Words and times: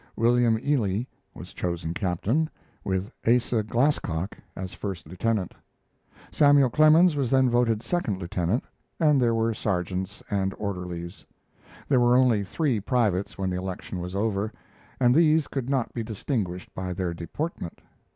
William 0.15 0.57
Ely 0.65 1.03
was 1.35 1.53
chosen 1.53 1.93
captain, 1.93 2.49
with 2.83 3.11
Asa 3.27 3.61
Glasscock 3.61 4.35
as 4.55 4.73
first 4.73 5.07
lieutenant. 5.07 5.53
Samuel 6.31 6.71
Clemens 6.71 7.15
was 7.15 7.29
then 7.29 7.51
voted 7.51 7.83
second 7.83 8.17
lieutenant, 8.17 8.63
and 8.99 9.21
there 9.21 9.35
were 9.35 9.53
sergeants 9.53 10.23
and 10.31 10.55
orderlies. 10.57 11.23
There 11.87 11.99
were 11.99 12.15
only 12.17 12.43
three 12.43 12.79
privates 12.79 13.37
when 13.37 13.51
the 13.51 13.57
election 13.59 13.99
was 13.99 14.15
over, 14.15 14.51
and 14.99 15.13
these 15.13 15.47
could 15.47 15.69
not 15.69 15.93
be 15.93 16.01
distinguished 16.01 16.73
by 16.73 16.93
their 16.93 17.13
deportment. 17.13 17.79